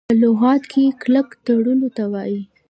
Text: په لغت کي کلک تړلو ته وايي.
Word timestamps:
په 0.09 0.15
لغت 0.23 0.63
کي 0.71 0.83
کلک 1.01 1.27
تړلو 1.45 1.89
ته 1.97 2.03
وايي. 2.11 2.41